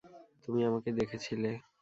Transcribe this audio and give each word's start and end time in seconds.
তুমি 0.43 0.59
আমাকে 0.65 0.89
দেখেছিলে। 0.99 1.49